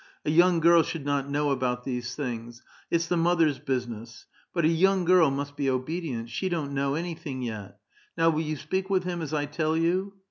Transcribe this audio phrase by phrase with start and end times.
[0.25, 4.25] A young girl should not know about these things; it's the mother's busi ness.
[4.51, 7.77] But a young girl must be obedient; she don't know anything yet.
[8.17, 10.13] Now will you speak with him as I tell you?"